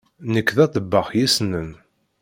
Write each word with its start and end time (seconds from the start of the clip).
Nekk 0.33 0.49
d 0.57 0.59
aḍebbax 0.65 1.09
yessnen. 1.19 1.69